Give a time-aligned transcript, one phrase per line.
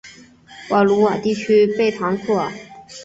[0.69, 2.51] 瓦卢瓦地区贝唐库尔。